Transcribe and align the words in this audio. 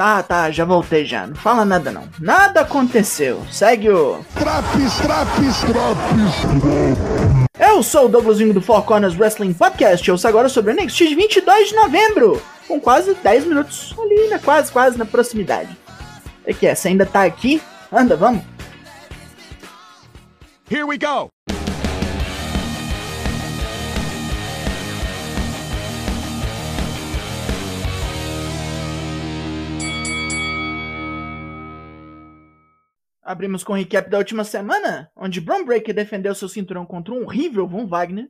Tá, 0.00 0.22
tá, 0.22 0.50
já 0.50 0.64
voltei 0.64 1.04
já. 1.04 1.26
Não 1.26 1.34
fala 1.34 1.62
nada 1.62 1.92
não. 1.92 2.08
Nada 2.18 2.62
aconteceu. 2.62 3.44
Segue 3.52 3.90
o. 3.90 4.24
Traps, 4.34 4.96
traps, 4.96 5.60
traps. 5.60 7.36
Eu 7.58 7.82
sou 7.82 8.06
o 8.06 8.08
Douglasinho 8.08 8.54
do 8.54 8.62
Four 8.62 8.82
Corners 8.84 9.14
Wrestling 9.14 9.52
Podcast. 9.52 10.08
Eu 10.08 10.14
ouço 10.14 10.26
agora 10.26 10.48
sobre 10.48 10.72
o 10.72 10.74
NXT 10.74 11.00
de 11.00 11.14
22 11.14 11.68
de 11.68 11.74
novembro. 11.74 12.42
Com 12.66 12.80
quase 12.80 13.12
10 13.12 13.44
minutos 13.44 13.94
ali, 13.98 14.28
né? 14.28 14.40
Quase, 14.42 14.72
quase 14.72 14.96
na 14.96 15.04
proximidade. 15.04 15.76
É 16.46 16.54
que 16.54 16.66
é, 16.66 16.74
você 16.74 16.88
ainda 16.88 17.04
tá 17.04 17.24
aqui? 17.24 17.60
Anda, 17.92 18.16
vamos. 18.16 18.42
Here 20.70 20.84
we 20.84 20.96
go. 20.96 21.28
Abrimos 33.30 33.62
com 33.62 33.74
o 33.74 33.76
recap 33.76 34.10
da 34.10 34.18
última 34.18 34.42
semana, 34.42 35.08
onde 35.14 35.40
Braun 35.40 35.64
Breaker 35.64 35.94
defendeu 35.94 36.34
seu 36.34 36.48
cinturão 36.48 36.84
contra 36.84 37.14
um 37.14 37.22
horrível 37.22 37.64
Von 37.64 37.86
Wagner. 37.86 38.28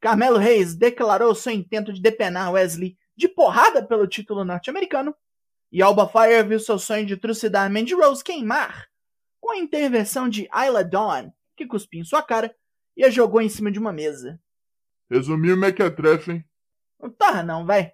Carmelo 0.00 0.38
Reis 0.38 0.74
declarou 0.74 1.32
seu 1.36 1.52
intento 1.52 1.92
de 1.92 2.02
depenar 2.02 2.50
Wesley 2.50 2.98
de 3.16 3.28
porrada 3.28 3.80
pelo 3.80 4.08
título 4.08 4.44
norte-americano. 4.44 5.14
E 5.70 5.80
Alba 5.80 6.08
Fire 6.08 6.42
viu 6.42 6.58
seu 6.58 6.80
sonho 6.80 7.06
de 7.06 7.16
trucidar 7.16 7.70
Mandy 7.70 7.94
Rose 7.94 8.24
queimar 8.24 8.88
com 9.38 9.52
a 9.52 9.56
intervenção 9.56 10.28
de 10.28 10.48
Isla 10.52 10.82
Dawn, 10.82 11.30
que 11.56 11.64
cuspiu 11.64 12.00
em 12.00 12.04
sua 12.04 12.20
cara 12.20 12.52
e 12.96 13.04
a 13.04 13.08
jogou 13.08 13.40
em 13.40 13.48
cima 13.48 13.70
de 13.70 13.78
uma 13.78 13.92
mesa. 13.92 14.36
Resumiu 15.08 15.54
o 15.54 15.58
Mequetrefe, 15.58 16.32
hein? 16.32 16.44
Tá, 17.16 17.44
não, 17.44 17.64
vai. 17.64 17.92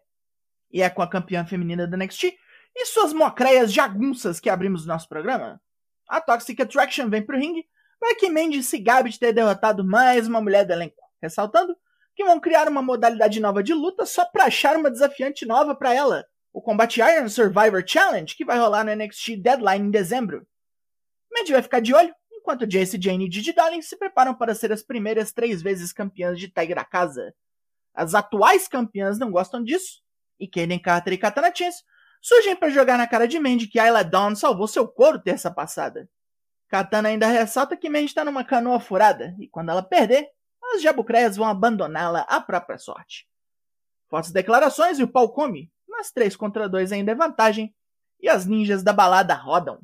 E 0.73 0.81
é 0.81 0.89
com 0.89 1.03
a 1.03 1.07
campeã 1.07 1.45
feminina 1.45 1.87
da 1.87 1.99
NXT 1.99 2.35
e 2.75 2.87
suas 2.87 3.13
mocreias 3.13 3.71
jagunças 3.71 4.41
que 4.41 4.49
abrimos 4.49 4.87
nosso 4.87 5.07
programa. 5.07 5.61
A 6.09 6.21
Toxic 6.21 6.61
Attraction 6.61 7.09
vem 7.09 7.23
pro 7.23 7.39
ringue 7.39 7.67
para 7.99 8.15
que 8.15 8.31
Mandy 8.31 8.63
se 8.63 8.79
gabe 8.79 9.11
de 9.11 9.19
ter 9.19 9.33
derrotado 9.33 9.85
mais 9.85 10.29
uma 10.29 10.41
mulher 10.41 10.65
do 10.65 10.73
elenco, 10.73 11.03
ressaltando 11.21 11.77
que 12.15 12.25
vão 12.25 12.41
criar 12.41 12.69
uma 12.69 12.81
modalidade 12.81 13.41
nova 13.41 13.63
de 13.63 13.75
luta 13.75 14.07
só 14.07 14.25
pra 14.25 14.45
achar 14.45 14.77
uma 14.77 14.91
desafiante 14.91 15.45
nova 15.45 15.75
para 15.75 15.93
ela, 15.93 16.27
o 16.53 16.63
Combate 16.63 17.01
Iron 17.01 17.29
Survivor 17.29 17.83
Challenge, 17.87 18.35
que 18.35 18.45
vai 18.45 18.59
rolar 18.59 18.85
no 18.85 18.95
NXT 18.95 19.37
Deadline 19.37 19.89
em 19.89 19.91
dezembro. 19.91 20.47
Mandy 21.31 21.53
vai 21.53 21.63
ficar 21.63 21.81
de 21.81 21.95
olho, 21.95 22.15
enquanto 22.33 22.67
Jace, 22.67 22.99
Jane 23.01 23.27
e 23.27 23.29
Didi 23.29 23.53
Darling 23.53 23.83
se 23.83 23.99
preparam 23.99 24.35
para 24.35 24.55
ser 24.55 24.73
as 24.73 24.83
primeiras 24.83 25.33
três 25.33 25.61
vezes 25.61 25.93
campeãs 25.93 26.39
de 26.39 26.49
tag 26.49 26.75
da 26.75 26.85
casa. 26.85 27.35
As 27.93 28.15
atuais 28.15 28.69
campeãs 28.69 29.19
não 29.19 29.31
gostam 29.31 29.63
disso, 29.63 30.01
e 30.39 30.49
Kaden 30.49 30.79
Carter 30.79 31.13
e 31.13 31.19
Katana 31.19 31.53
Chance 31.55 31.83
surgem 32.21 32.57
para 32.57 32.71
jogar 32.71 32.99
na 32.99 33.07
cara 33.07 33.27
de 33.27 33.39
Mandy 33.39 33.67
que 33.67 33.79
Ayla 33.79 34.03
Dawn 34.03 34.35
salvou 34.35 34.67
seu 34.67 34.87
couro 34.87 35.19
terça 35.19 35.51
passada. 35.51 36.09
Katana 36.69 37.09
ainda 37.09 37.27
ressalta 37.27 37.77
que 37.77 37.89
Mandy 37.89 38.07
está 38.07 38.25
numa 38.25 38.45
canoa 38.45 38.81
furada 38.81 39.35
e 39.39 39.49
quando 39.49 39.71
ela 39.71 39.83
perder, 39.83 40.29
as 40.75 40.83
jabucreias 40.83 41.37
vão 41.37 41.47
abandoná-la 41.47 42.23
à 42.23 42.41
própria 42.41 42.79
sorte. 42.79 43.29
Fortes 44.09 44.33
declarações 44.33 44.99
e 44.99 45.03
o 45.03 45.09
pau 45.09 45.33
come, 45.33 45.71
mas 45.89 46.11
3 46.11 46.37
contra 46.37 46.69
2 46.69 46.93
ainda 46.93 47.13
é 47.13 47.15
vantagem 47.15 47.75
e 48.21 48.29
as 48.29 48.47
ninjas 48.47 48.83
da 48.83 48.93
balada 48.93 49.35
rodam. 49.35 49.81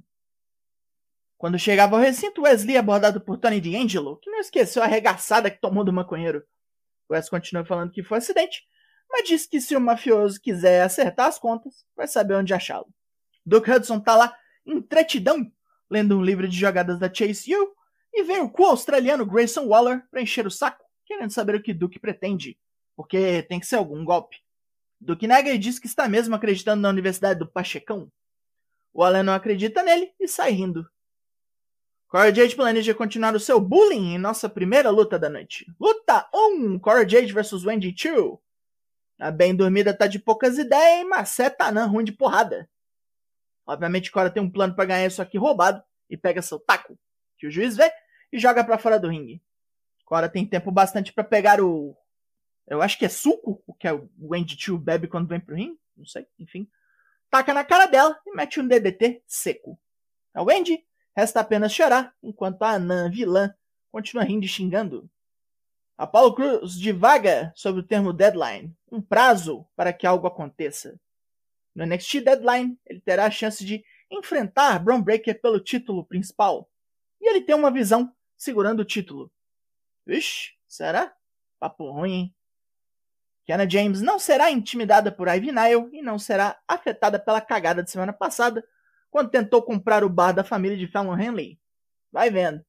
Quando 1.38 1.58
chegava 1.58 1.96
ao 1.96 2.02
recinto, 2.02 2.42
Wesley 2.42 2.76
é 2.76 2.78
abordado 2.78 3.20
por 3.20 3.36
Tony 3.36 3.60
D'Angelo, 3.60 4.16
que 4.18 4.30
não 4.30 4.38
esqueceu 4.38 4.80
a 4.82 4.86
arregaçada 4.86 5.50
que 5.50 5.60
tomou 5.60 5.82
do 5.82 5.92
maconheiro. 5.92 6.44
Wes 7.10 7.28
continua 7.28 7.64
falando 7.64 7.90
que 7.90 8.02
foi 8.02 8.16
um 8.16 8.20
acidente, 8.20 8.62
mas 9.12 9.28
diz 9.28 9.46
que 9.46 9.60
se 9.60 9.76
o 9.76 9.80
mafioso 9.80 10.40
quiser 10.40 10.82
acertar 10.82 11.28
as 11.28 11.38
contas, 11.38 11.84
vai 11.94 12.08
saber 12.08 12.34
onde 12.34 12.54
achá-lo. 12.54 12.88
Duke 13.44 13.70
Hudson 13.70 14.00
tá 14.00 14.16
lá, 14.16 14.34
entretidão, 14.64 15.52
lendo 15.90 16.16
um 16.16 16.22
livro 16.22 16.48
de 16.48 16.58
jogadas 16.58 16.98
da 16.98 17.12
Chase 17.12 17.54
U, 17.54 17.74
e 18.14 18.22
vem 18.22 18.40
o 18.40 18.48
co-australiano 18.48 19.26
Grayson 19.26 19.66
Waller 19.66 20.02
pra 20.10 20.22
encher 20.22 20.46
o 20.46 20.50
saco, 20.50 20.84
querendo 21.04 21.30
saber 21.30 21.54
o 21.54 21.62
que 21.62 21.74
Duke 21.74 21.98
pretende, 21.98 22.58
porque 22.96 23.42
tem 23.42 23.60
que 23.60 23.66
ser 23.66 23.76
algum 23.76 24.02
golpe. 24.02 24.38
Duke 24.98 25.26
nega 25.26 25.50
e 25.50 25.58
diz 25.58 25.78
que 25.78 25.86
está 25.86 26.08
mesmo 26.08 26.34
acreditando 26.34 26.80
na 26.80 26.88
Universidade 26.88 27.38
do 27.38 27.46
Pachecão. 27.46 28.10
Waller 28.94 29.24
não 29.24 29.34
acredita 29.34 29.82
nele 29.82 30.12
e 30.18 30.26
sai 30.26 30.52
rindo. 30.52 30.88
Cora 32.08 32.32
Jade 32.32 32.54
planeja 32.54 32.94
continuar 32.94 33.34
o 33.34 33.40
seu 33.40 33.58
bullying 33.58 34.14
em 34.14 34.18
nossa 34.18 34.48
primeira 34.48 34.90
luta 34.90 35.18
da 35.18 35.30
noite. 35.30 35.66
Luta 35.80 36.28
1! 36.32 36.78
Cora 36.78 37.08
Jade 37.08 37.32
vs 37.32 37.64
Wendy 37.64 37.94
Chu. 37.96 38.38
A 39.18 39.30
bem 39.30 39.54
dormida 39.54 39.96
tá 39.96 40.06
de 40.06 40.18
poucas 40.18 40.58
ideias 40.58 41.02
e 41.02 41.04
maceta 41.04 41.64
anã 41.64 41.86
ruim 41.86 42.04
de 42.04 42.12
porrada. 42.12 42.68
Obviamente 43.66 44.10
Cora 44.10 44.30
tem 44.30 44.42
um 44.42 44.50
plano 44.50 44.74
para 44.74 44.84
ganhar 44.84 45.06
isso 45.06 45.22
aqui 45.22 45.38
roubado 45.38 45.82
e 46.10 46.16
pega 46.16 46.42
seu 46.42 46.58
taco, 46.58 46.98
que 47.38 47.46
o 47.46 47.50
juiz 47.50 47.76
vê, 47.76 47.90
e 48.32 48.38
joga 48.38 48.64
para 48.64 48.78
fora 48.78 48.98
do 48.98 49.08
ringue. 49.08 49.42
Cora 50.04 50.28
tem 50.28 50.44
tempo 50.44 50.70
bastante 50.70 51.12
para 51.12 51.24
pegar 51.24 51.60
o. 51.60 51.96
Eu 52.66 52.82
acho 52.82 52.98
que 52.98 53.04
é 53.04 53.08
suco, 53.08 53.62
o 53.66 53.74
que 53.74 53.86
é 53.86 53.92
o 53.92 54.08
Wendy 54.20 54.56
Chu 54.58 54.78
bebe 54.78 55.08
quando 55.08 55.28
vem 55.28 55.40
pro 55.40 55.54
ringue, 55.54 55.78
não 55.96 56.06
sei, 56.06 56.26
enfim. 56.38 56.68
Taca 57.30 57.54
na 57.54 57.64
cara 57.64 57.86
dela 57.86 58.18
e 58.26 58.34
mete 58.36 58.60
um 58.60 58.66
DDT 58.66 59.22
seco. 59.26 59.78
A 60.34 60.42
Wendy 60.42 60.84
resta 61.16 61.40
apenas 61.40 61.72
chorar, 61.72 62.14
enquanto 62.22 62.62
a 62.62 62.72
anã 62.72 63.10
vilã 63.10 63.54
continua 63.90 64.24
rindo 64.24 64.44
e 64.44 64.48
xingando. 64.48 65.08
Apollo 66.02 66.34
Cruz 66.34 66.72
divaga 66.72 67.52
sobre 67.54 67.80
o 67.80 67.84
termo 67.84 68.12
deadline, 68.12 68.76
um 68.90 69.00
prazo 69.00 69.64
para 69.76 69.92
que 69.92 70.04
algo 70.04 70.26
aconteça. 70.26 71.00
No 71.72 71.86
NXT 71.86 72.22
Deadline, 72.22 72.76
ele 72.84 73.00
terá 73.00 73.26
a 73.26 73.30
chance 73.30 73.64
de 73.64 73.84
enfrentar 74.10 74.80
Braun 74.80 75.00
Breaker 75.00 75.40
pelo 75.40 75.60
título 75.60 76.04
principal. 76.04 76.68
E 77.20 77.30
ele 77.30 77.40
tem 77.40 77.54
uma 77.54 77.70
visão 77.70 78.12
segurando 78.36 78.80
o 78.80 78.84
título. 78.84 79.30
Vixe, 80.04 80.54
será? 80.66 81.14
Papo 81.60 81.88
ruim, 81.92 82.12
hein? 82.12 82.34
Kiana 83.44 83.70
James 83.70 84.02
não 84.02 84.18
será 84.18 84.50
intimidada 84.50 85.12
por 85.12 85.28
Ivy 85.28 85.52
Nile 85.52 85.88
e 85.92 86.02
não 86.02 86.18
será 86.18 86.60
afetada 86.66 87.16
pela 87.16 87.40
cagada 87.40 87.80
de 87.80 87.92
semana 87.92 88.12
passada, 88.12 88.66
quando 89.08 89.30
tentou 89.30 89.62
comprar 89.62 90.02
o 90.02 90.08
bar 90.08 90.32
da 90.32 90.42
família 90.42 90.76
de 90.76 90.88
Fallon 90.88 91.16
Henley. 91.16 91.60
Vai 92.10 92.28
vendo. 92.28 92.60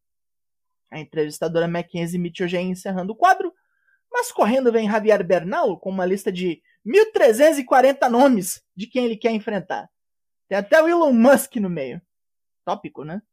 A 0.93 0.99
entrevistadora 0.99 1.67
Mackenzie 1.67 2.19
Mitchell 2.19 2.47
já 2.47 2.61
ia 2.61 2.67
encerrando 2.67 3.13
o 3.13 3.15
quadro, 3.15 3.51
mas 4.11 4.31
correndo 4.31 4.71
vem 4.71 4.87
Javier 4.87 5.25
Bernal 5.25 5.79
com 5.79 5.89
uma 5.89 6.05
lista 6.05 6.31
de 6.31 6.61
1.340 6.85 8.07
nomes 8.09 8.63
de 8.75 8.85
quem 8.85 9.05
ele 9.05 9.17
quer 9.17 9.31
enfrentar. 9.31 9.89
Tem 10.47 10.55
até 10.55 10.83
o 10.83 10.87
Elon 10.87 11.11
Musk 11.11 11.55
no 11.55 11.67
meio. 11.67 11.99
Tópico, 12.63 13.03
né? 13.03 13.23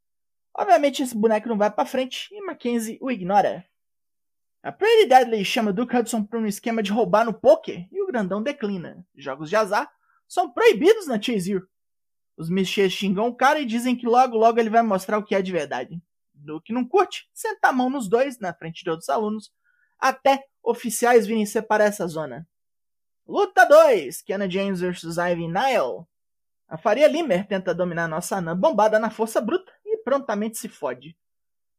Obviamente 0.57 1.03
esse 1.03 1.15
boneco 1.15 1.51
não 1.51 1.59
vai 1.59 1.71
para 1.71 1.85
frente 1.85 2.29
e 2.33 2.41
Mackenzie 2.41 2.99
o 2.99 3.11
ignora. 3.11 3.63
A 4.63 4.73
Pretty 4.73 5.07
Deadly 5.07 5.45
chama 5.45 5.71
Duke 5.71 5.95
Hudson 5.95 6.25
para 6.25 6.39
um 6.39 6.47
esquema 6.47 6.83
de 6.83 6.91
roubar 6.91 7.27
no 7.27 7.35
poker 7.35 7.87
e 7.93 8.03
o 8.03 8.07
grandão 8.07 8.43
declina. 8.43 9.07
Jogos 9.15 9.51
de 9.51 9.57
azar 9.57 9.91
são 10.27 10.51
proibidos 10.51 11.07
na 11.07 11.21
Chase 11.21 11.63
Os 12.39 12.49
Michês 12.49 12.91
xingam 12.91 13.29
o 13.29 13.37
cara 13.37 13.61
e 13.61 13.67
dizem 13.67 13.95
que 13.95 14.07
logo 14.07 14.39
logo 14.39 14.59
ele 14.59 14.71
vai 14.71 14.83
mostrar 14.83 15.19
o 15.19 15.23
que 15.23 15.35
é 15.35 15.43
de 15.43 15.53
verdade 15.53 16.03
do 16.41 16.61
que 16.61 16.73
não 16.73 16.85
curte, 16.85 17.29
senta 17.33 17.69
a 17.69 17.73
mão 17.73 17.91
nos 17.91 18.09
dois, 18.09 18.39
na 18.39 18.53
frente 18.53 18.83
de 18.83 18.91
outros 18.91 19.09
alunos, 19.09 19.53
até 19.99 20.45
oficiais 20.63 21.27
virem 21.27 21.47
separar 21.47 21.85
essa 21.85 22.07
zona. 22.07 22.47
Luta 23.27 23.65
2: 23.65 24.23
Kiana 24.23 24.51
James 24.51 24.81
vs 24.81 25.17
Ivy 25.19 25.47
Nile. 25.47 26.07
A 26.69 26.77
Faria 26.77 27.07
Limer 27.07 27.47
tenta 27.47 27.75
dominar 27.75 28.09
nossa 28.09 28.37
anã 28.37 28.57
bombada 28.57 28.99
na 28.99 29.11
força 29.11 29.41
bruta 29.41 29.73
e 29.85 29.99
prontamente 29.99 30.59
se 30.59 30.69
fode. 30.69 31.17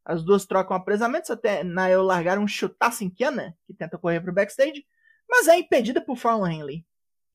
As 0.04 0.22
duas 0.22 0.44
trocam 0.44 0.76
apresamentos 0.76 1.30
até 1.30 1.62
Nile 1.62 1.96
largar 1.96 2.38
um 2.38 2.48
chutaço 2.48 3.04
em 3.04 3.10
Kiana, 3.10 3.56
que 3.66 3.74
tenta 3.74 3.98
correr 3.98 4.20
pro 4.20 4.32
backstage, 4.32 4.84
mas 5.28 5.48
é 5.48 5.56
impedida 5.56 6.00
por 6.00 6.16
Fallon 6.16 6.46
Henley. 6.46 6.86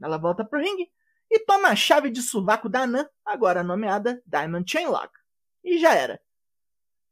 Ela 0.01 0.17
volta 0.17 0.43
pro 0.45 0.59
ringue 0.59 0.89
e 1.29 1.39
toma 1.39 1.69
a 1.69 1.75
chave 1.75 2.09
de 2.09 2.21
sovaco 2.21 2.69
da 2.69 2.81
anã, 2.81 3.07
agora 3.25 3.63
nomeada 3.63 4.21
Diamond 4.25 4.69
Chainlock. 4.69 5.11
E 5.63 5.77
já 5.77 5.93
era. 5.93 6.19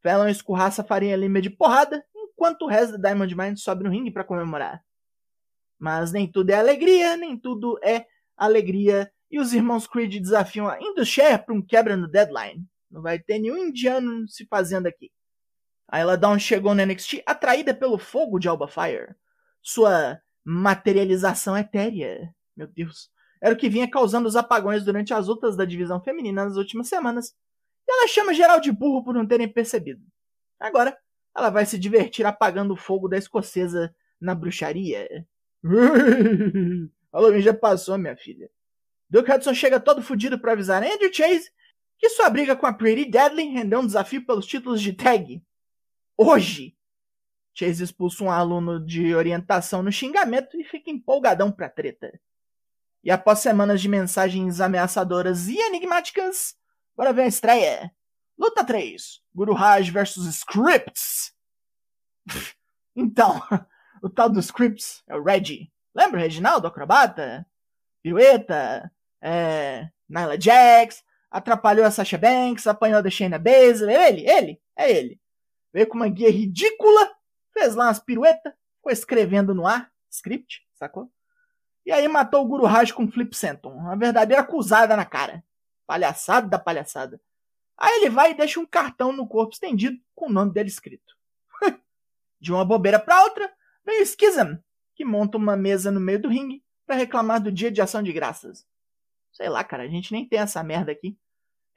Fallon 0.05 0.27
escorraça 0.27 0.83
a 0.83 0.85
farinha 0.85 1.17
lima 1.17 1.41
de 1.41 1.49
porrada, 1.49 2.05
enquanto 2.15 2.61
o 2.61 2.67
resto 2.67 2.95
da 2.95 3.09
Diamond 3.09 3.35
Mine 3.35 3.57
sobe 3.57 3.83
no 3.83 3.89
ringue 3.89 4.11
para 4.11 4.23
comemorar. 4.23 4.83
Mas 5.79 6.11
nem 6.11 6.31
tudo 6.31 6.51
é 6.51 6.53
alegria, 6.53 7.17
nem 7.17 7.35
tudo 7.35 7.79
é 7.83 8.05
alegria, 8.37 9.11
e 9.31 9.39
os 9.39 9.51
irmãos 9.51 9.87
Creed 9.87 10.21
desafiam 10.21 10.67
a 10.67 10.79
Indusher 10.79 11.43
para 11.43 11.55
um 11.55 11.61
quebra 11.61 11.97
no 11.97 12.07
deadline. 12.07 12.63
Não 12.91 13.01
vai 13.01 13.17
ter 13.17 13.39
nenhum 13.39 13.57
indiano 13.57 14.27
se 14.27 14.45
fazendo 14.45 14.85
aqui. 14.85 15.11
A 15.87 15.99
Ella 15.99 16.15
Dawn 16.15 16.37
chegou 16.37 16.75
no 16.75 16.85
NXT 16.85 17.23
atraída 17.25 17.73
pelo 17.73 17.97
fogo 17.97 18.37
de 18.37 18.47
Alba 18.47 18.67
Fire. 18.67 19.15
Sua 19.59 20.21
materialização 20.43 21.57
etérea. 21.57 22.31
Meu 22.55 22.67
Deus. 22.67 23.09
Era 23.41 23.55
o 23.55 23.57
que 23.57 23.69
vinha 23.69 23.89
causando 23.89 24.27
os 24.27 24.35
apagões 24.35 24.85
durante 24.85 25.15
as 25.15 25.27
lutas 25.27 25.57
da 25.57 25.65
divisão 25.65 25.99
feminina 25.99 26.45
nas 26.45 26.57
últimas 26.57 26.87
semanas 26.87 27.33
e 27.87 27.91
ela 27.91 28.07
chama 28.07 28.33
geral 28.33 28.59
de 28.59 28.71
burro 28.71 29.03
por 29.03 29.13
não 29.13 29.25
terem 29.25 29.47
percebido. 29.47 30.01
Agora, 30.59 30.97
ela 31.35 31.49
vai 31.49 31.65
se 31.65 31.77
divertir 31.77 32.25
apagando 32.25 32.73
o 32.73 32.77
fogo 32.77 33.07
da 33.07 33.17
escocesa 33.17 33.93
na 34.19 34.33
bruxaria. 34.33 35.25
Halloween 37.13 37.41
já 37.41 37.53
passou, 37.53 37.97
minha 37.97 38.15
filha. 38.15 38.49
Duke 39.09 39.31
Hudson 39.31 39.53
chega 39.53 39.79
todo 39.79 40.01
fudido 40.01 40.39
para 40.39 40.53
avisar 40.53 40.83
Andrew 40.83 41.13
Chase 41.13 41.49
que 41.97 42.09
sua 42.09 42.29
briga 42.29 42.55
com 42.55 42.65
a 42.65 42.73
Pretty 42.73 43.09
Deadly 43.09 43.49
rendeu 43.49 43.79
um 43.79 43.85
desafio 43.85 44.25
pelos 44.25 44.45
títulos 44.45 44.81
de 44.81 44.93
tag. 44.93 45.41
Hoje, 46.17 46.75
Chase 47.53 47.83
expulsa 47.83 48.23
um 48.23 48.31
aluno 48.31 48.85
de 48.85 49.15
orientação 49.15 49.81
no 49.81 49.91
xingamento 49.91 50.59
e 50.59 50.63
fica 50.63 50.91
empolgadão 50.91 51.51
pra 51.51 51.69
treta. 51.69 52.19
E 53.03 53.11
após 53.11 53.39
semanas 53.39 53.81
de 53.81 53.87
mensagens 53.87 54.59
ameaçadoras 54.59 55.47
e 55.47 55.57
enigmáticas, 55.57 56.57
bora 56.95 57.13
ver 57.13 57.23
a 57.23 57.27
estreia. 57.27 57.91
Luta 58.37 58.63
3: 58.63 59.21
Guru 59.33 59.53
Raj 59.53 59.89
vs 59.89 60.17
Scripts. 60.27 61.33
então, 62.95 63.41
o 64.01 64.09
tal 64.09 64.29
dos 64.29 64.45
Scripts 64.45 65.03
é 65.07 65.15
o 65.15 65.23
Reggie. 65.23 65.71
Lembra 65.93 66.19
o 66.19 66.21
Reginaldo, 66.21 66.67
acrobata? 66.67 67.45
Pirueta, 68.03 68.91
é, 69.21 69.89
Nyla 70.07 70.39
Jax, 70.39 71.03
atrapalhou 71.31 71.85
a 71.85 71.91
Sasha 71.91 72.17
Banks, 72.17 72.67
apanhou 72.67 72.99
a 72.99 73.09
Shayna 73.09 73.39
Baszler. 73.39 73.99
Ele, 73.99 74.29
ele, 74.29 74.61
é 74.77 74.91
ele. 74.91 75.19
Veio 75.73 75.87
com 75.87 75.95
uma 75.95 76.07
guia 76.07 76.31
ridícula, 76.31 77.11
fez 77.53 77.75
lá 77.75 77.85
umas 77.85 77.99
piruetas, 77.99 78.53
ficou 78.77 78.91
escrevendo 78.91 79.53
no 79.53 79.65
ar, 79.65 79.91
script, 80.09 80.61
sacou? 80.75 81.11
E 81.85 81.91
aí 81.91 82.07
matou 82.07 82.43
o 82.43 82.47
Guru 82.47 82.65
Raj 82.65 82.91
com 82.91 83.11
Flip 83.11 83.35
Senton, 83.35 83.73
uma 83.73 83.95
verdadeira 83.95 84.41
acusada 84.41 84.95
na 84.95 85.05
cara. 85.05 85.43
Palhaçada 85.85 86.47
da 86.47 86.59
palhaçada. 86.59 87.21
Aí 87.77 87.97
ele 87.97 88.09
vai 88.09 88.31
e 88.31 88.35
deixa 88.35 88.59
um 88.59 88.65
cartão 88.65 89.11
no 89.11 89.27
corpo 89.27 89.53
estendido 89.53 89.99
com 90.13 90.27
o 90.27 90.31
nome 90.31 90.51
dele 90.53 90.69
escrito. 90.69 91.15
De 92.39 92.51
uma 92.51 92.65
bobeira 92.65 92.99
para 92.99 93.23
outra, 93.23 93.51
vem 93.85 94.01
o 94.01 94.05
Schism, 94.05 94.55
que 94.95 95.03
monta 95.03 95.37
uma 95.37 95.57
mesa 95.57 95.91
no 95.91 95.99
meio 95.99 96.21
do 96.21 96.29
ringue 96.29 96.63
para 96.85 96.95
reclamar 96.95 97.41
do 97.41 97.51
dia 97.51 97.71
de 97.71 97.81
ação 97.81 98.01
de 98.01 98.13
graças. 98.13 98.65
Sei 99.31 99.49
lá, 99.49 99.63
cara, 99.63 99.83
a 99.83 99.87
gente 99.87 100.13
nem 100.13 100.27
tem 100.27 100.39
essa 100.39 100.63
merda 100.63 100.91
aqui. 100.91 101.17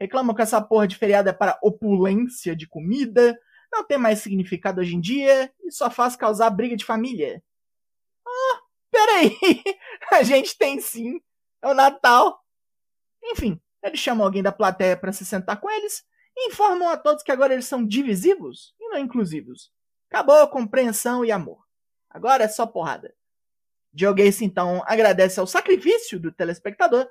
Reclamam 0.01 0.35
que 0.35 0.43
essa 0.43 0.61
porra 0.61 0.87
de 0.87 0.97
feriado 0.97 1.29
é 1.29 1.33
para 1.33 1.59
opulência 1.61 2.55
de 2.55 2.69
comida, 2.69 3.37
não 3.73 3.85
tem 3.85 3.99
mais 3.99 4.21
significado 4.21 4.81
hoje 4.81 4.95
em 4.95 5.01
dia 5.01 5.53
e 5.61 5.73
só 5.73 5.91
faz 5.91 6.15
causar 6.15 6.51
briga 6.51 6.77
de 6.77 6.85
família. 6.85 7.43
Ah, 8.25 8.61
peraí, 8.91 9.37
a 10.13 10.23
gente 10.23 10.57
tem 10.57 10.81
sim, 10.81 11.21
é 11.61 11.69
o 11.69 11.75
Natal. 11.75 12.41
Enfim, 13.25 13.61
eles 13.89 14.01
chamam 14.01 14.25
alguém 14.25 14.43
da 14.43 14.53
plateia 14.53 14.97
para 14.97 15.13
se 15.13 15.25
sentar 15.25 15.61
com 15.61 15.71
eles 15.71 16.05
e 16.37 16.49
informam 16.49 16.89
a 16.89 16.97
todos 16.97 17.23
que 17.23 17.33
agora 17.33 17.53
eles 17.53 17.67
são 17.67 17.85
divisivos 17.85 18.75
e 18.79 18.89
não 18.89 18.99
inclusivos. 18.99 19.73
Acabou 20.09 20.37
a 20.37 20.49
compreensão 20.49 21.25
e 21.25 21.33
amor. 21.33 21.67
Agora 22.09 22.45
é 22.45 22.49
só 22.49 22.67
porrada. 22.67 23.15
Gacy 23.93 24.45
então 24.45 24.83
agradece 24.87 25.41
ao 25.41 25.47
sacrifício 25.47 26.21
do 26.21 26.31
telespectador 26.31 27.09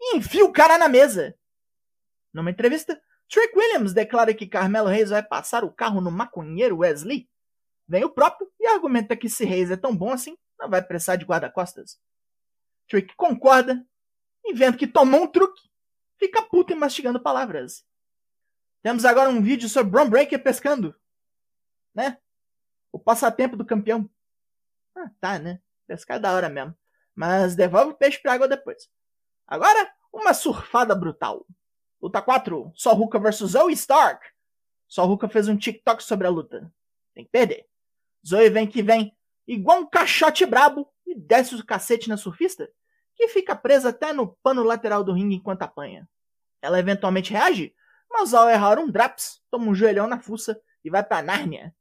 e 0.00 0.16
enfia 0.16 0.44
o 0.44 0.52
cara 0.52 0.76
na 0.76 0.88
mesa. 0.88 1.34
Numa 2.32 2.50
entrevista, 2.50 3.00
Trick 3.28 3.56
Williams 3.56 3.92
declara 3.92 4.34
que 4.34 4.46
Carmelo 4.46 4.88
Reis 4.88 5.10
vai 5.10 5.22
passar 5.22 5.64
o 5.64 5.72
carro 5.72 6.00
no 6.00 6.10
maconheiro 6.10 6.78
Wesley. 6.78 7.28
Vem 7.86 8.04
o 8.04 8.10
próprio 8.10 8.50
e 8.58 8.66
argumenta 8.66 9.16
que 9.16 9.28
se 9.28 9.44
Reis 9.44 9.70
é 9.70 9.76
tão 9.76 9.96
bom 9.96 10.10
assim, 10.10 10.36
não 10.58 10.68
vai 10.68 10.82
precisar 10.82 11.16
de 11.16 11.24
guarda-costas. 11.24 11.98
Trick 12.88 13.14
concorda 13.16 13.84
e 14.44 14.52
vendo 14.52 14.76
que 14.76 14.86
tomou 14.86 15.22
um 15.22 15.26
truque, 15.26 15.62
fica 16.18 16.42
puto 16.42 16.72
e 16.72 16.76
mastigando 16.76 17.20
palavras. 17.20 17.84
Temos 18.82 19.04
agora 19.04 19.30
um 19.30 19.42
vídeo 19.42 19.68
sobre 19.68 19.90
Bron 19.90 20.08
Breaker 20.08 20.42
pescando. 20.42 20.94
Né? 21.94 22.18
O 22.92 22.98
passatempo 22.98 23.56
do 23.56 23.64
campeão. 23.64 24.08
Ah, 24.94 25.10
tá, 25.20 25.38
né? 25.38 25.60
Pescar 25.86 26.18
é 26.18 26.20
da 26.20 26.32
hora 26.32 26.48
mesmo. 26.48 26.76
Mas 27.14 27.56
devolve 27.56 27.92
o 27.92 27.96
peixe 27.96 28.20
pra 28.20 28.34
água 28.34 28.48
depois. 28.48 28.88
Agora, 29.46 29.92
uma 30.12 30.34
surfada 30.34 30.94
brutal. 30.94 31.46
Luta 32.00 32.20
4, 32.20 32.72
Sol 32.74 32.94
Ruka 32.94 33.18
vs 33.18 33.50
Zoe 33.50 33.72
Stark. 33.72 34.26
Sol 34.86 35.06
Ruka 35.06 35.28
fez 35.28 35.48
um 35.48 35.56
TikTok 35.56 36.02
sobre 36.02 36.26
a 36.26 36.30
luta. 36.30 36.72
Tem 37.14 37.24
que 37.24 37.30
perder. 37.30 37.66
Zoe 38.26 38.50
vem 38.50 38.66
que 38.66 38.82
vem, 38.82 39.16
igual 39.46 39.80
um 39.80 39.86
caixote 39.86 40.44
brabo, 40.46 40.90
e 41.06 41.14
desce 41.14 41.54
o 41.54 41.64
cacete 41.64 42.08
na 42.08 42.16
surfista, 42.16 42.70
que 43.14 43.28
fica 43.28 43.54
presa 43.54 43.90
até 43.90 44.12
no 44.12 44.36
pano 44.42 44.62
lateral 44.62 45.04
do 45.04 45.12
ringue 45.12 45.36
enquanto 45.36 45.62
apanha. 45.62 46.08
Ela 46.60 46.78
eventualmente 46.78 47.32
reage, 47.32 47.74
mas 48.10 48.34
ao 48.34 48.48
errar 48.48 48.78
um 48.78 48.90
draps, 48.90 49.40
toma 49.50 49.66
um 49.66 49.74
joelhão 49.74 50.06
na 50.06 50.20
fuça 50.20 50.60
e 50.84 50.90
vai 50.90 51.02
pra 51.02 51.22
Nárnia. 51.22 51.74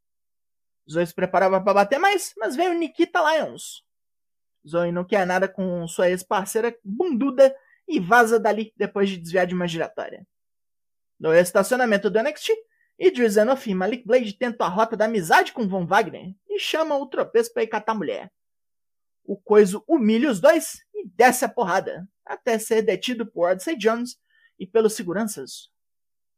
Zoe 0.90 1.06
se 1.06 1.14
preparava 1.14 1.62
para 1.62 1.74
bater 1.74 2.00
mais, 2.00 2.34
mas 2.38 2.56
veio 2.56 2.74
Nikita 2.74 3.22
Lyons. 3.22 3.84
Zoe 4.68 4.92
não 4.92 5.04
quer 5.04 5.26
nada 5.26 5.48
com 5.48 5.88
sua 5.88 6.10
ex-parceira 6.10 6.78
bunduda 6.84 7.56
e 7.88 8.00
vaza 8.00 8.40
dali 8.40 8.74
depois 8.78 9.10
de 9.10 9.18
desviar 9.18 9.46
de 9.46 9.54
uma 9.54 9.68
giratória. 9.68 10.26
No 11.20 11.34
estacionamento 11.34 12.10
do 12.10 12.22
NXT, 12.22 12.52
Idris 13.00 13.38
Enoff 13.38 13.70
e 13.70 13.76
Malik 13.76 14.06
Blade 14.06 14.34
tentam 14.34 14.66
a 14.66 14.70
rota 14.70 14.96
da 14.96 15.06
amizade 15.06 15.52
com 15.52 15.68
Von 15.68 15.86
Wagner 15.86 16.34
e 16.50 16.60
chamam 16.60 17.02
o 17.02 17.08
tropeço 17.08 17.54
para 17.54 17.64
ir 17.64 17.68
catar 17.68 17.94
a 17.94 17.96
mulher. 17.96 18.32
O 19.24 19.38
coiso 19.38 19.84
humilha 19.88 20.30
os 20.30 20.40
dois 20.40 20.84
e 20.94 21.08
desce 21.08 21.46
a 21.46 21.50
porrada, 21.50 22.08
até 22.26 22.60
ser 22.60 22.82
detido 22.82 23.26
por 23.26 23.50
Odyssey 23.50 23.78
Jones 23.78 24.18
e 24.60 24.68
pelos 24.68 24.94
seguranças. 24.94 25.70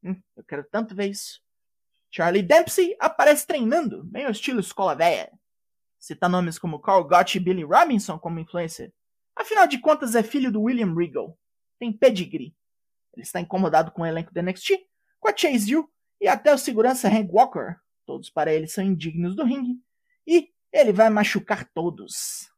Hum, 0.04 0.22
eu 0.36 0.44
quero 0.44 0.64
tanto 0.70 0.96
ver 0.96 1.10
isso. 1.10 1.42
Charlie 2.12 2.44
Dempsey 2.44 2.96
aparece 3.00 3.46
treinando, 3.46 4.04
bem 4.04 4.26
ao 4.26 4.32
estilo 4.32 4.60
escola 4.60 4.96
véia. 4.96 5.32
Cita 6.00 6.30
nomes 6.30 6.60
como 6.60 6.80
Carl 6.80 7.04
Gott 7.04 7.36
e 7.36 7.42
Billy 7.42 7.64
Robinson 7.64 8.20
como 8.20 8.40
influencer, 8.40 8.94
Afinal 9.36 9.68
de 9.68 9.80
contas, 9.80 10.16
é 10.16 10.24
filho 10.24 10.52
do 10.52 10.62
William 10.62 10.96
Regal. 10.96 11.38
Tem 11.78 11.92
pedigree. 11.92 12.56
Ele 13.14 13.24
está 13.24 13.42
incomodado 13.42 13.92
com 13.92 14.04
o 14.04 14.06
elenco 14.06 14.34
do 14.34 14.42
NXT, 14.42 14.88
com 15.20 15.30
a 15.30 15.36
Chase 15.36 15.76
U 15.76 15.90
e 16.22 16.28
até 16.28 16.54
o 16.54 16.58
segurança 16.58 17.10
Hank 17.10 17.30
Walker. 17.32 17.76
Todos 18.06 18.30
para 18.30 18.54
ele 18.54 18.68
são 18.68 18.84
indignos 18.84 19.36
do 19.36 19.44
ringue. 19.44 19.78
E 20.26 20.54
ele 20.72 20.94
vai 20.94 21.10
machucar 21.10 21.70
todos. 21.74 22.50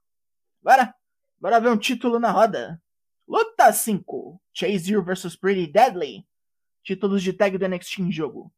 Bora, 0.67 0.93
bora 1.39 1.61
ver 1.61 1.69
um 1.69 1.77
título 1.77 2.19
na 2.19 2.29
roda. 2.29 2.83
Luta 3.25 3.71
5. 3.71 4.37
Chase 4.53 4.97
U 4.97 5.01
vs 5.01 5.33
Pretty 5.33 5.65
Deadly. 5.65 6.27
Títulos 6.83 7.23
de 7.23 7.31
tag 7.31 7.57
do 7.57 7.65
NXT 7.65 7.99
em 7.99 8.11
jogo. 8.11 8.51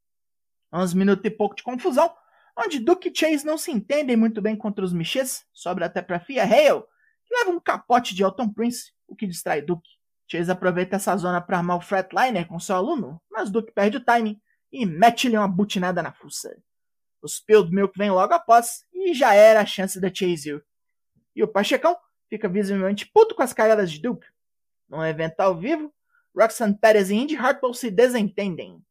11 0.74 0.98
minutos 0.98 1.24
e 1.24 1.30
pouco 1.30 1.56
de 1.56 1.62
confusão, 1.62 2.12
onde 2.58 2.80
Duke 2.80 3.10
e 3.10 3.16
Chase 3.16 3.46
não 3.46 3.60
se 3.60 3.70
entendem 3.70 4.18
muito 4.18 4.42
bem 4.42 4.56
contra 4.56 4.84
os 4.84 4.92
Michês, 4.92 5.46
sobra 5.54 5.86
até 5.86 6.02
pra 6.02 6.20
Fia 6.20 6.46
Hale, 6.46 6.84
leva 7.32 7.52
um 7.52 7.60
capote 7.60 8.16
de 8.16 8.24
Elton 8.24 8.50
Prince, 8.50 8.92
o 9.08 9.16
que 9.16 9.28
distrai 9.28 9.62
Duke. 9.62 9.88
Chase 10.28 10.50
aproveita 10.50 10.96
essa 10.96 11.16
zona 11.16 11.40
para 11.40 11.58
armar 11.58 11.78
o 11.78 11.82
Flatliner 11.82 12.48
com 12.48 12.60
seu 12.60 12.76
aluno, 12.76 13.22
mas 13.30 13.52
Duke 13.52 13.72
perde 13.72 13.98
o 13.98 14.04
timing 14.04 14.42
e 14.72 14.84
mete-lhe 14.84 15.38
uma 15.38 15.48
butinada 15.48 16.02
na 16.02 16.12
fuça. 16.12 16.58
O 17.22 17.28
Spilled 17.28 17.70
Milk 17.72 17.96
vem 17.96 18.10
logo 18.10 18.34
após 18.34 18.84
e 18.92 19.14
já 19.14 19.36
era 19.36 19.62
a 19.62 19.66
chance 19.68 20.02
da 20.02 20.12
Chase. 20.12 20.60
E 21.40 21.44
o 21.44 21.48
Pachecão 21.48 21.96
fica 22.30 22.48
visivelmente 22.48 23.08
puto 23.08 23.36
com 23.36 23.42
as 23.42 23.54
cagadas 23.54 23.92
de 23.92 24.00
Duke. 24.00 24.28
Num 24.88 25.04
evento 25.04 25.40
ao 25.40 25.56
vivo, 25.56 25.94
Roxanne 26.36 26.78
Perez 26.78 27.10
e 27.10 27.16
Indy 27.16 27.36
Hartwell 27.36 27.74
se 27.74 27.90
desentendem. 27.90 28.84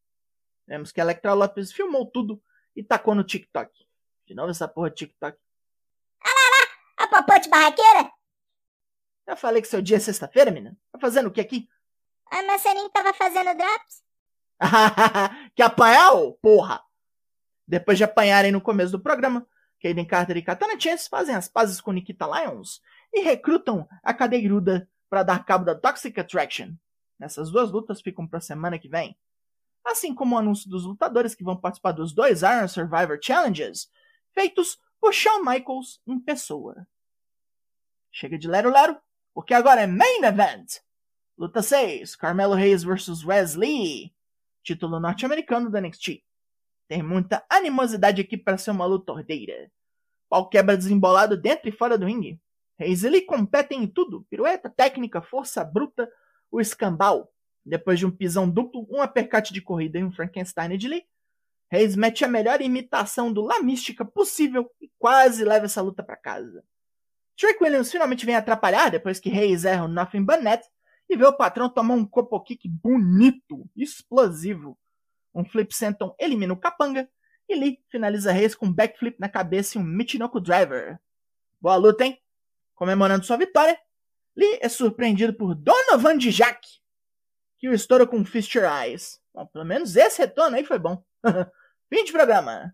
Vemos 0.67 0.93
que 0.93 1.01
Electra 1.01 1.33
Lopes 1.33 1.73
filmou 1.73 2.05
tudo 2.07 2.43
e 2.77 2.83
tacou 2.83 3.15
no 3.15 3.25
TikTok. 3.25 3.73
De 4.27 4.35
novo 4.35 4.51
essa 4.51 4.69
porra 4.69 4.91
de 4.91 4.97
TikTok. 4.97 5.39
Ah 6.21 6.29
lá, 6.29 6.51
lá, 6.51 7.05
a 7.05 7.23
popote 7.23 7.49
barraqueira! 7.49 8.13
Eu 9.27 9.37
falei 9.37 9.63
que 9.63 9.69
seu 9.69 9.81
dia 9.81 9.97
é 9.97 10.01
sexta-feira, 10.01 10.51
menina. 10.51 10.77
Tá 10.93 10.99
fazendo 10.99 11.29
o 11.29 11.31
que 11.31 11.41
aqui? 11.41 11.69
Ah, 12.31 12.43
mas 12.43 12.61
você 12.61 12.75
nem 12.75 12.91
tava 12.91 13.13
fazendo 13.15 13.57
drops? 13.57 14.03
que 15.55 15.63
apanhar, 15.63 16.13
ô, 16.13 16.33
porra! 16.35 16.83
Depois 17.67 17.99
de 17.99 18.05
apanharem 18.05 18.53
no 18.53 18.61
começo 18.61 18.93
do 18.93 19.01
programa, 19.01 19.47
Kaden 19.83 20.07
Carter 20.07 20.37
e 20.37 20.43
Katana 20.43 20.79
Chance 20.79 21.09
fazem 21.09 21.35
as 21.35 21.49
pazes 21.49 21.81
com 21.81 21.93
Nikita 21.93 22.27
Lyons 22.27 22.81
e 23.13 23.21
recrutam 23.21 23.89
a 24.03 24.13
cadeiruda 24.13 24.89
para 25.09 25.23
dar 25.23 25.45
cabo 25.45 25.65
da 25.65 25.75
Toxic 25.75 26.19
Attraction. 26.19 26.75
Nessas 27.19 27.51
duas 27.51 27.71
lutas 27.71 28.01
ficam 28.01 28.27
para 28.27 28.39
a 28.39 28.43
semana 28.43 28.79
que 28.79 28.89
vem. 28.89 29.17
Assim 29.85 30.15
como 30.15 30.37
o 30.37 30.39
anúncio 30.39 30.69
dos 30.69 30.85
lutadores 30.85 31.35
que 31.35 31.43
vão 31.43 31.57
participar 31.57 31.93
dos 31.93 32.13
dois 32.13 32.43
Iron 32.43 32.69
Survivor 32.69 33.19
Challenges, 33.23 33.91
feitos 34.35 34.79
por 35.01 35.13
Shawn 35.13 35.45
Michaels 35.45 36.01
em 36.07 36.19
pessoa. 36.21 36.87
Chega 38.13 38.39
de 38.39 38.49
Lero 38.49 38.71
Lero 38.71 39.01
porque 39.35 39.55
agora 39.55 39.83
é 39.83 39.87
Main 39.87 40.25
Event. 40.25 40.81
Luta 41.37 41.63
6, 41.63 42.17
Carmelo 42.17 42.55
Reis 42.55 42.83
vs 42.83 43.25
Wesley. 43.25 44.13
Título 44.63 44.99
norte-americano 44.99 45.71
do 45.71 45.81
NXT. 45.81 46.23
Tem 46.89 47.03
muita 47.03 47.45
animosidade 47.49 48.21
aqui 48.21 48.37
para 48.37 48.59
ser 48.59 48.73
uma 48.73 48.87
luta 48.87 49.13
ordeira. 49.13 49.71
Pau 50.29 50.49
quebra 50.49 50.77
desembolado 50.77 51.37
dentro 51.37 51.69
e 51.69 51.73
fora 51.73 51.97
do 51.97 52.07
ringue. 52.07 52.41
Reis 52.79 53.03
e 53.03 53.09
Lee 53.09 53.23
competem 53.23 53.83
em 53.83 53.87
tudo. 53.87 54.25
Pirueta, 54.31 54.71
técnica, 54.71 55.21
força 55.21 55.65
bruta, 55.65 56.09
o 56.51 56.61
escambau. 56.61 57.33
Depois 57.65 57.99
de 57.99 58.07
um 58.07 58.11
pisão 58.11 58.49
duplo, 58.49 58.87
um 58.91 59.03
apercate 59.03 59.53
de 59.53 59.61
corrida 59.61 59.99
e 59.99 60.05
um 60.05 60.13
Frankenstein 60.13 60.79
de 60.79 60.89
Lee, 60.89 61.05
Reis 61.71 61.95
mete 61.95 62.25
a 62.25 62.29
melhor 62.29 62.63
imitação 62.63 63.31
do 63.31 63.43
La 63.43 63.61
Mística 63.61 64.05
possível 64.05 64.71
e 64.81 64.91
quase 64.99 65.45
leva 65.45 65.67
essa 65.67 65.83
luta 65.83 66.03
para 66.03 66.17
casa. 66.17 66.65
Trick 67.37 67.63
Williams 67.63 67.91
finalmente 67.93 68.25
vem 68.25 68.35
atrapalhar 68.35 68.91
depois 68.91 69.21
que 69.21 69.29
Reis 69.29 69.65
erra 69.65 69.85
o 69.85 69.89
Nothing 69.89 70.25
But 70.25 70.41
Net 70.41 70.67
e 71.11 71.17
vê 71.17 71.27
o 71.27 71.37
patrão 71.37 71.69
tomar 71.69 71.95
um 71.95 72.07
copo 72.07 72.41
kick 72.41 72.67
bonito, 72.69 73.69
explosivo. 73.77 74.79
Um 75.35 75.45
flip 75.45 75.75
senton 75.75 76.15
elimina 76.19 76.55
o 76.55 76.57
capanga 76.57 77.09
e 77.49 77.55
Lee 77.55 77.81
finaliza 77.91 78.33
Reis 78.33 78.55
com 78.55 78.67
um 78.67 78.73
backflip 78.73 79.19
na 79.21 79.29
cabeça 79.29 79.77
e 79.77 79.81
um 79.81 79.85
Michinoku 79.85 80.41
Driver. 80.41 80.99
Boa 81.61 81.77
luta, 81.77 82.05
hein? 82.05 82.19
Comemorando 82.79 83.27
sua 83.27 83.37
vitória, 83.37 83.77
Lee 84.37 84.61
é 84.63 84.69
surpreendido 84.69 85.35
por 85.35 85.53
Donovan 85.53 86.17
Dijak, 86.17 86.65
que 87.59 87.69
o 87.69 87.75
estoura 87.75 88.07
com 88.07 88.25
Fist 88.25 88.55
Your 88.55 88.67
Eyes. 88.67 89.21
Bom, 89.35 89.45
pelo 89.47 89.65
menos 89.65 89.97
esse 89.97 90.23
retorno 90.23 90.57
aí 90.57 90.65
foi 90.65 90.79
bom. 90.79 91.05
Fim 91.93 92.05
de 92.05 92.13
programa. 92.13 92.73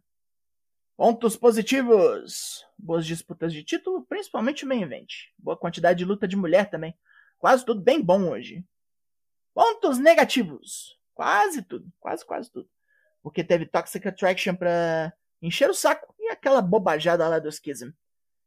Pontos 0.94 1.38
positivos. 1.38 2.66
Boas 2.76 3.06
disputas 3.06 3.50
de 3.50 3.64
título, 3.64 4.04
principalmente 4.04 4.66
o 4.66 4.68
main 4.68 4.82
event. 4.82 5.08
Boa 5.38 5.56
quantidade 5.56 6.00
de 6.00 6.04
luta 6.04 6.28
de 6.28 6.37
mulher 6.37 6.68
também. 6.68 6.94
Quase 7.38 7.64
tudo 7.64 7.80
bem 7.80 7.99
bom 7.99 8.28
hoje. 8.28 8.62
Pontos 9.54 9.99
negativos. 9.99 10.99
Quase 11.14 11.62
tudo. 11.62 11.90
Quase, 11.99 12.23
quase 12.26 12.52
tudo. 12.52 12.68
Porque 13.23 13.42
teve 13.42 13.64
Toxic 13.64 14.06
Attraction 14.06 14.54
pra 14.54 15.14
encher 15.40 15.70
o 15.70 15.75
saco 15.75 16.14
e 16.18 16.28
aquela 16.28 16.61
bobajada 16.61 17.26
lá 17.26 17.38
do 17.38 17.50
Schism. 17.50 17.88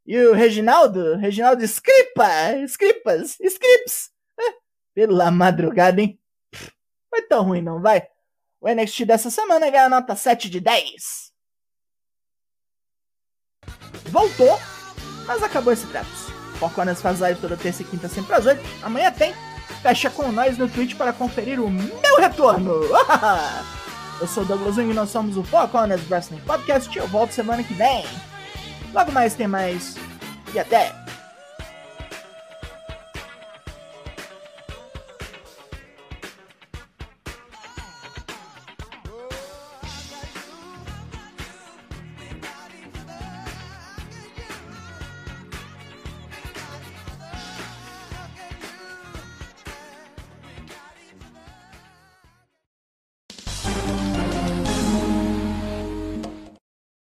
E 0.07 0.17
o 0.17 0.33
Reginaldo? 0.33 1.17
Reginaldo 1.17 1.63
Scripa! 1.63 2.55
Scripas! 2.65 3.37
Scripts! 3.39 4.09
É, 4.39 4.53
pela 4.95 5.29
madrugada, 5.29 6.01
hein? 6.01 6.17
Pff, 6.49 6.71
foi 7.09 7.21
tão 7.23 7.43
ruim, 7.43 7.61
não 7.61 7.81
vai? 7.81 8.07
O 8.61 8.69
NXT 8.69 9.05
dessa 9.05 9.29
semana 9.29 9.69
ganha 9.69 9.89
nota 9.89 10.15
7 10.15 10.49
de 10.49 10.59
10 10.59 11.27
voltou, 14.07 14.59
mas 15.25 15.43
acabou 15.43 15.73
esse 15.73 15.85
Traps. 15.87 16.27
Four 16.59 16.71
Corners 16.73 17.01
faz 17.01 17.19
live 17.19 17.39
toda 17.39 17.55
terça 17.55 17.83
e 17.83 17.85
quinta 17.85 18.07
sempre 18.07 18.33
às 18.33 18.45
8. 18.45 18.61
Amanhã 18.81 19.11
tem. 19.11 19.33
Fecha 19.81 20.09
com 20.09 20.31
nós 20.31 20.57
no 20.57 20.67
Twitch 20.67 20.95
para 20.95 21.13
conferir 21.13 21.61
o 21.61 21.69
meu 21.69 22.17
retorno. 22.17 22.71
Eu 24.19 24.27
sou 24.27 24.41
o 24.41 24.45
Douglas 24.45 24.77
Wing 24.77 24.89
e 24.89 24.93
nós 24.95 25.11
somos 25.11 25.37
o 25.37 25.43
Four 25.43 25.67
Corners 25.67 26.01
Wrestling 26.09 26.39
Podcast. 26.39 26.97
Eu 26.97 27.07
volto 27.07 27.31
semana 27.31 27.63
que 27.63 27.75
vem. 27.75 28.03
Logo 28.93 29.11
mais 29.11 29.35
tem 29.35 29.47
mais. 29.47 29.95
E 30.53 30.59
até! 30.59 31.06